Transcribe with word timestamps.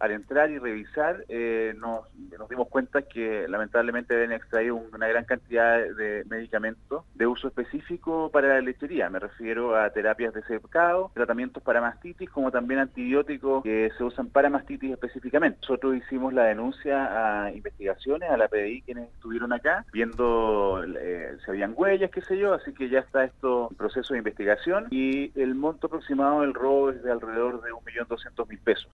al 0.00 0.12
entrar 0.12 0.50
y 0.50 0.58
revisar 0.58 1.24
eh, 1.28 1.74
nos, 1.78 2.06
nos, 2.38 2.48
dimos 2.48 2.68
cuenta 2.68 3.02
que 3.02 3.46
lamentablemente 3.48 4.14
habían 4.14 4.32
extraído 4.32 4.76
una 4.76 5.06
gran 5.06 5.24
cantidad 5.24 5.78
de 5.78 6.24
medicamentos 6.28 7.04
de 7.14 7.26
uso 7.26 7.48
específico 7.48 8.30
para 8.32 8.48
la 8.48 8.60
lechería. 8.62 9.10
Me 9.10 9.18
refiero 9.18 9.76
a 9.76 9.90
terapias 9.90 10.32
de 10.32 10.42
secado, 10.44 11.10
tratamientos 11.14 11.62
para 11.62 11.82
mastitis, 11.82 12.30
como 12.30 12.50
también 12.50 12.80
antibióticos 12.80 13.62
que 13.62 13.90
se 13.96 14.02
usan 14.04 14.30
para 14.30 14.48
mastitis 14.48 14.92
específicamente. 14.92 15.58
Nosotros 15.62 15.96
hicimos 15.96 16.32
la 16.32 16.44
denuncia 16.44 17.44
a 17.44 17.52
investigaciones, 17.52 18.30
a 18.30 18.38
la 18.38 18.48
PDI, 18.48 18.82
quienes 18.82 19.10
estuvieron 19.10 19.52
acá, 19.52 19.84
viendo 19.92 20.82
eh, 20.98 21.36
si 21.44 21.50
habían 21.50 21.74
huellas, 21.76 22.10
qué 22.10 22.22
sé 22.22 22.38
yo, 22.38 22.54
así 22.54 22.72
que 22.72 22.88
ya 22.88 23.00
está 23.00 23.24
esto 23.24 23.68
en 23.70 23.76
proceso 23.76 24.14
de 24.14 24.18
investigación 24.18 24.86
y 24.90 25.30
el 25.38 25.54
monto 25.54 25.88
aproximado 25.88 26.40
del 26.40 26.54
robo 26.54 26.90
es 26.90 27.02
de 27.02 27.12
alrededor 27.12 27.60
de 27.62 27.70
1.200.000 27.70 28.60
pesos. 28.62 28.88